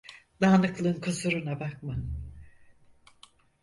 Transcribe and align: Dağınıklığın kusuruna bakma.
Dağınıklığın 0.41 1.01
kusuruna 1.01 1.59
bakma. 1.59 1.97